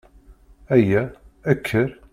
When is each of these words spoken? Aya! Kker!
Aya! 0.75 1.13
Kker! 1.45 1.89